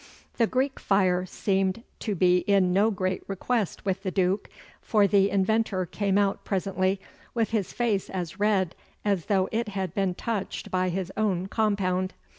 [0.37, 4.49] The Greek fire seemed to be in no great request with the Duke,
[4.81, 6.99] for the inventor came out presently
[7.35, 8.73] with his face as red
[9.05, 12.15] as though it had been touched by his own compound.